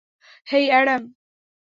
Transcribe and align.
হেই, 0.47 0.65
Adam. 0.69 1.01